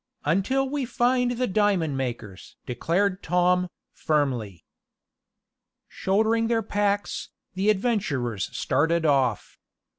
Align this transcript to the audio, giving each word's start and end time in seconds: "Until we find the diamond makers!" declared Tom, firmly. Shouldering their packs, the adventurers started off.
"Until 0.25 0.67
we 0.67 0.83
find 0.85 1.33
the 1.33 1.45
diamond 1.45 1.95
makers!" 1.95 2.55
declared 2.65 3.21
Tom, 3.21 3.69
firmly. 3.93 4.65
Shouldering 5.87 6.47
their 6.47 6.63
packs, 6.63 7.29
the 7.53 7.69
adventurers 7.69 8.45
started 8.51 9.05
off. 9.05 9.59